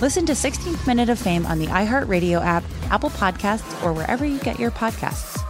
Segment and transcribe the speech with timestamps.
[0.00, 4.38] Listen to 16th Minute of Fame on the iHeartRadio app, Apple Podcasts, or wherever you
[4.38, 5.42] get your podcasts.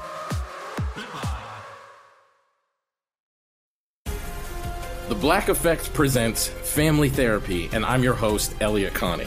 [5.09, 9.27] The Black Effect presents Family Therapy, and I'm your host, Elliott Connie.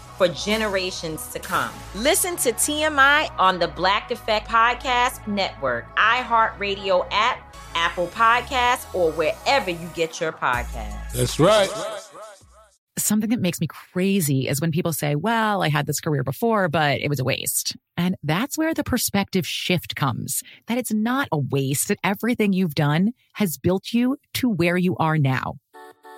[0.21, 1.71] for generations to come.
[1.95, 9.71] Listen to TMI on the Black Effect Podcast Network, iHeartRadio app, Apple Podcasts, or wherever
[9.71, 11.13] you get your podcasts.
[11.13, 11.67] That's right.
[12.99, 16.69] Something that makes me crazy is when people say, well, I had this career before,
[16.69, 17.75] but it was a waste.
[17.97, 22.75] And that's where the perspective shift comes that it's not a waste, that everything you've
[22.75, 25.55] done has built you to where you are now.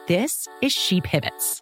[0.09, 1.61] This is She Pivots,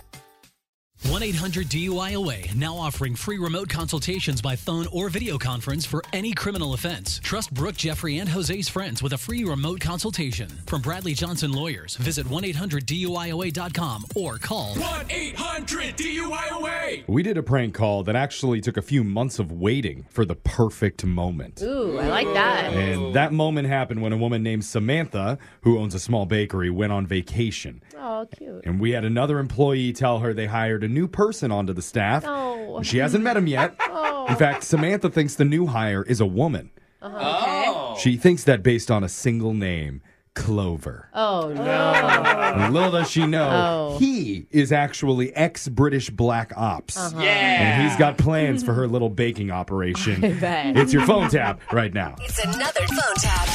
[1.09, 6.31] 1 800 DUIOA now offering free remote consultations by phone or video conference for any
[6.31, 7.19] criminal offense.
[7.23, 10.47] Trust Brooke, Jeffrey, and Jose's friends with a free remote consultation.
[10.67, 17.03] From Bradley Johnson Lawyers, visit 1 800 DUIOA.com or call 1 800 DUIOA.
[17.07, 20.35] We did a prank call that actually took a few months of waiting for the
[20.35, 21.63] perfect moment.
[21.63, 22.73] Ooh, I like that.
[22.73, 26.93] And that moment happened when a woman named Samantha, who owns a small bakery, went
[26.93, 27.81] on vacation.
[27.97, 28.65] Oh, cute.
[28.65, 32.23] And we had another employee tell her they hired a new person onto the staff.
[32.27, 32.81] Oh.
[32.83, 33.75] She hasn't met him yet.
[34.23, 34.27] Oh.
[34.27, 36.69] In fact, Samantha thinks the new hire is a woman.
[37.01, 37.95] Uh-huh.
[37.95, 40.01] She thinks that based on a single name,
[40.35, 41.09] Clover.
[41.13, 42.69] Oh, no.
[42.71, 43.97] Little does she know, Oh.
[43.97, 46.97] he is actually ex British Black Ops.
[46.97, 47.19] Uh-huh.
[47.19, 50.23] And he's got plans for her little baking operation.
[50.23, 50.77] I bet.
[50.77, 52.15] It's your phone tap right now.
[52.21, 53.47] It's another phone tap.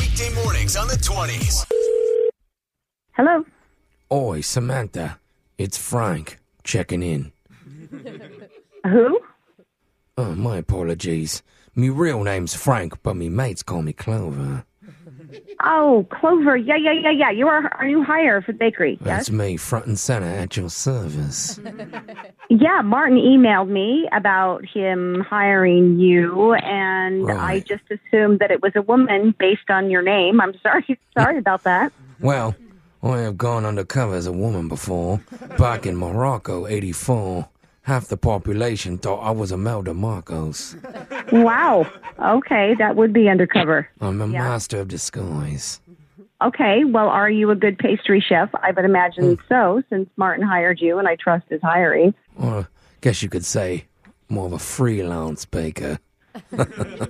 [0.00, 1.66] Weekday mornings on the 20s.
[3.12, 3.44] Hello.
[4.10, 5.18] Oi, Samantha.
[5.58, 7.32] It's Frank checking in.
[8.86, 9.20] Who?
[10.16, 11.42] Oh, my apologies.
[11.74, 14.64] Me real name's Frank, but me mates call me Clover.
[15.64, 16.56] Oh, Clover.
[16.56, 17.30] Yeah, yeah, yeah, yeah.
[17.30, 18.96] You are our new hire for the bakery.
[19.00, 19.36] That's Yes.
[19.36, 21.58] me, front and center at your service.
[22.50, 28.72] Yeah, Martin emailed me about him hiring you, and I just assumed that it was
[28.76, 30.42] a woman based on your name.
[30.42, 30.84] I'm sorry.
[31.18, 31.90] Sorry about that.
[32.20, 32.54] Well,
[33.04, 35.20] I have gone undercover as a woman before.
[35.58, 37.48] Back in Morocco, 84.
[37.82, 40.74] Half the population thought I was Imelda Marcos.
[41.30, 41.86] Wow.
[42.18, 43.88] Okay, that would be undercover.
[44.00, 44.38] I'm a Yeah.
[44.42, 45.80] master of disguise.
[46.42, 48.48] Okay, well, are you a good pastry chef?
[48.62, 52.14] I would imagine so, since Martin hired you, and I trust his hiring.
[52.38, 52.66] Or I
[53.02, 53.84] guess you could say
[54.30, 55.98] more of a freelance baker.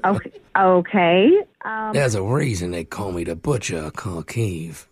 [0.05, 0.32] Okay.
[0.59, 1.38] Okay.
[1.65, 4.87] Um, There's a reason they call me the Butcher of Kharkiv.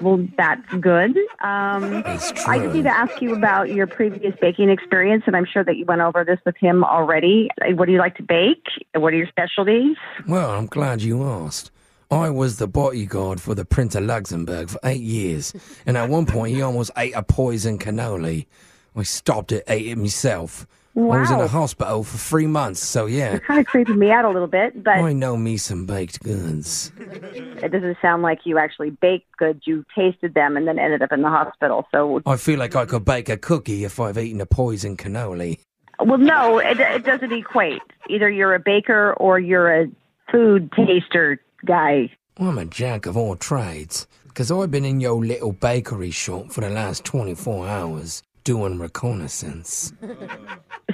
[0.00, 1.16] Well, that's good.
[1.42, 2.18] Um, I
[2.60, 5.84] just need to ask you about your previous baking experience, and I'm sure that you
[5.84, 7.48] went over this with him already.
[7.74, 8.66] What do you like to bake?
[8.94, 9.96] What are your specialties?
[10.26, 11.70] Well, I'm glad you asked.
[12.10, 15.54] I was the bodyguard for the Prince of Luxembourg for eight years,
[15.86, 18.46] and at one point he almost ate a poison cannoli.
[18.94, 20.66] I stopped it, ate it myself.
[20.94, 21.44] I was in Wow.
[21.44, 24.82] a hospital for three months, so yeah, Kind of creeping me out a little bit,
[24.84, 26.92] but I know me some baked goods.
[26.98, 29.62] it doesn't sound like you actually baked goods.
[29.66, 31.86] You tasted them and then ended up in the hospital.
[31.92, 35.60] So, I feel like I could bake a cookie if I've eaten a poison cannoli.
[35.98, 37.80] well, no, it, it doesn't equate.
[38.10, 39.86] Either you're a baker or you're a
[40.30, 42.10] food taster guy.
[42.38, 46.60] I'm a jack of all trades, because I've been in your little bakery shop for
[46.60, 49.92] the last 24 hours doing reconnaissance.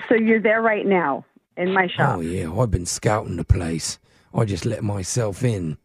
[0.09, 1.25] So you're there right now.
[1.56, 2.19] in my shop.
[2.19, 2.53] Oh, yeah.
[2.53, 3.99] I've been scouting the place.
[4.33, 5.77] I just let myself in.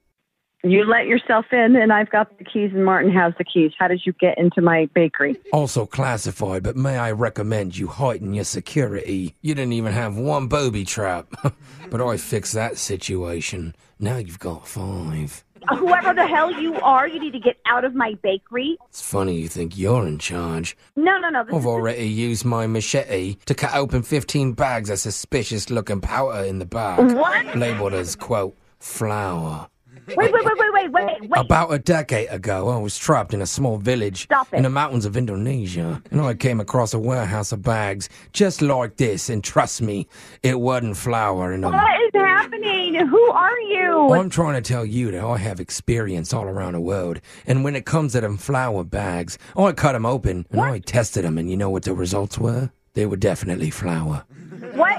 [0.66, 3.74] You let yourself in, and I've got the keys, and Martin has the keys.
[3.78, 5.36] How did you get into my bakery?
[5.52, 9.36] Also classified, but may I recommend you heighten your security?
[9.42, 11.28] You didn't even have one booby trap.
[11.90, 13.76] but I fixed that situation.
[14.00, 15.44] Now you've got five.
[15.70, 18.78] Uh, Whoever the hell you are, you need to get out of my bakery.
[18.90, 20.76] It's funny you think you're in charge.
[20.96, 21.42] No, no, no.
[21.54, 26.60] I've already used my machete to cut open 15 bags of suspicious looking powder in
[26.60, 27.00] the back.
[27.00, 27.56] What?
[27.56, 29.68] Labeled as, quote, flour.
[30.08, 31.40] Wait, wait, wait, wait, wait, wait, wait.
[31.40, 35.16] About a decade ago, I was trapped in a small village in the mountains of
[35.16, 39.30] Indonesia, and I came across a warehouse of bags just like this.
[39.30, 40.08] And trust me,
[40.42, 41.72] it wasn't flour in them.
[41.72, 42.96] What is happening?
[42.96, 44.14] Who are you?
[44.14, 47.76] I'm trying to tell you that I have experience all around the world, and when
[47.76, 51.50] it comes to them flour bags, I cut them open and I tested them, and
[51.50, 52.72] you know what the results were?
[52.94, 54.26] They were definitely flour.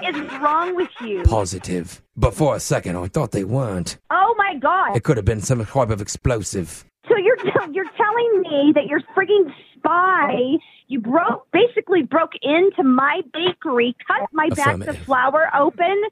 [0.02, 1.22] What is wrong with you?
[1.22, 2.02] Positive.
[2.16, 3.98] But for a second, I thought they weren't.
[4.10, 4.96] Oh my god!
[4.96, 6.84] It could have been some type of explosive.
[7.08, 7.36] So you're
[7.72, 10.58] you're telling me that you're freaking spy?
[10.88, 16.02] You broke basically broke into my bakery, cut my bags of flour open.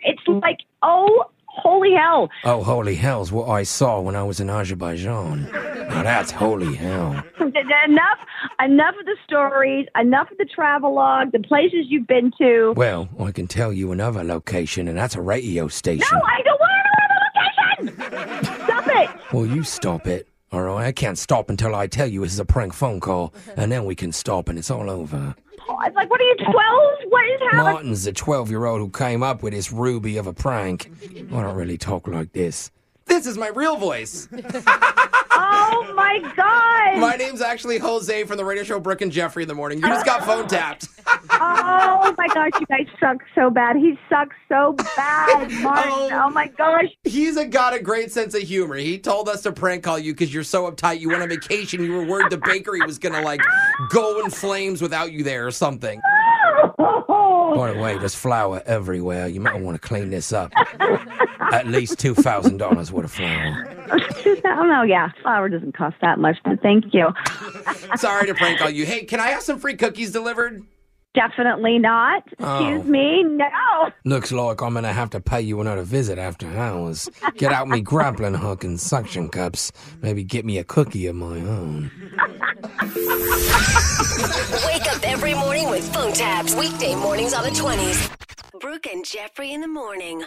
[0.00, 1.24] It's like oh
[1.58, 2.30] holy hell!
[2.44, 5.50] Oh, holy hell's what I saw when I was in Azerbaijan.
[5.52, 7.22] Now that's holy hell.
[7.40, 8.18] enough
[8.62, 12.72] enough of the stories, enough of the travelogue, the places you've been to.
[12.76, 16.06] Well, I can tell you another location, and that's a radio station.
[16.12, 16.72] No, I don't want
[17.78, 18.64] the location.
[18.64, 19.32] Stop it!
[19.32, 20.28] Well, you stop it.
[20.50, 23.70] All right, I can't stop until I tell you it's a prank phone call, and
[23.70, 25.34] then we can stop and it's all over.
[26.08, 27.10] Like, what are you, 12?
[27.10, 27.72] What is happening?
[27.72, 30.90] Martin's a 12 year old who came up with this ruby of a prank.
[31.04, 32.70] I don't really talk like this.
[33.04, 34.28] This is my real voice.
[35.40, 36.98] Oh my god!
[37.00, 39.78] My name's actually Jose from the radio show Brooke and Jeffrey in the morning.
[39.78, 40.88] You just got phone tapped.
[41.40, 43.76] Oh my gosh, you guys suck so bad.
[43.76, 45.92] He sucks so bad, Martin.
[45.92, 46.10] Oh.
[46.12, 46.86] oh, my gosh.
[47.04, 48.76] He's a, got a great sense of humor.
[48.76, 51.00] He told us to prank call you because you're so uptight.
[51.00, 51.82] You went on vacation.
[51.82, 53.40] You were worried the bakery was gonna like
[53.90, 56.00] go in flames without you there or something.
[56.78, 57.54] Oh.
[57.56, 59.26] By the way, there's flour everywhere.
[59.28, 60.52] You might want to clean this up.
[61.50, 63.74] At least $2,000 worth of flour.
[64.50, 67.08] Oh no, yeah, flour doesn't cost that much, but thank you.
[67.96, 68.84] Sorry to prank call you.
[68.84, 70.64] Hey, can I have some free cookies delivered?
[71.18, 72.22] Definitely not.
[72.28, 72.82] Excuse Oh.
[72.84, 73.90] me, no.
[74.04, 77.08] Looks like I'm gonna have to pay you another visit after hours.
[77.36, 79.72] Get out me grappling hook and suction cups.
[80.00, 81.90] Maybe get me a cookie of my own.
[84.64, 86.54] Wake up every morning with phone taps.
[86.54, 88.10] Weekday mornings on the 20s.
[88.60, 90.22] Brooke and Jeffrey in the morning.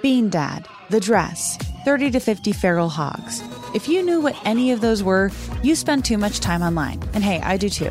[0.00, 3.42] Bean Dad, The Dress, 30 to 50 Feral Hogs.
[3.74, 5.30] If you knew what any of those were,
[5.62, 7.02] you spend too much time online.
[7.12, 7.90] And hey, I do too.